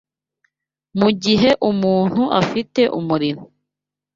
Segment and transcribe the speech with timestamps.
[0.99, 3.41] Mu Gihe Umuntu Afite Umuriro